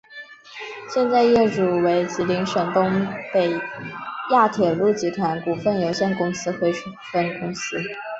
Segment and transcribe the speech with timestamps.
[0.91, 3.51] 现在业主为吉林省东北
[4.31, 7.77] 亚铁路集团股份有限公司珲春分公司。